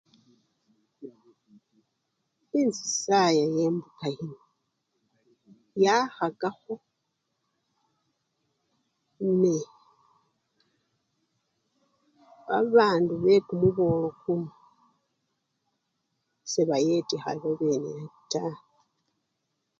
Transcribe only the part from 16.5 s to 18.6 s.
sebayetekha babene taa.